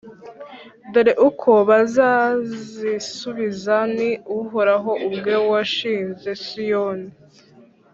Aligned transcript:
Dore 0.91 1.13
uko 1.27 1.49
bazazisubiza: 1.69 3.75
Ni 3.95 4.09
Uhoraho 4.39 4.91
ubwe 5.07 5.33
washinze 5.49 6.29
Siyoni, 6.43 7.09